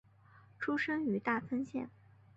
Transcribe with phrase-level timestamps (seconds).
[0.57, 1.87] 出身于大分县。